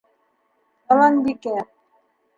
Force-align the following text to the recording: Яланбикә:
Яланбикә: 0.95 1.55